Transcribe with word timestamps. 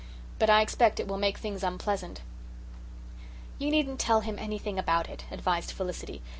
But 0.39 0.49
I 0.49 0.61
expect 0.63 0.99
it 0.99 1.07
will 1.07 1.19
make 1.19 1.37
things 1.37 1.61
unpleasant." 1.63 2.21
"You 3.59 3.69
needn't 3.69 3.99
tell 3.99 4.21
him 4.21 4.39
anything 4.39 4.79
about 4.79 5.07
it," 5.07 5.25
advised 5.29 5.69
Felicity. 5.73 6.23